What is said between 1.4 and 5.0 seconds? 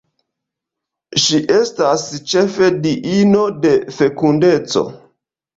estas ĉefe diino de fekundeco.